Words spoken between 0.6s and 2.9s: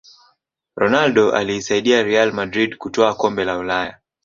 ronaldo aliisaidia real madrid